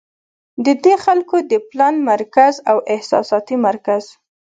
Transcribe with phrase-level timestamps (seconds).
[0.65, 4.03] د دې خلکو د پلان مرکز او احساساتي مرکز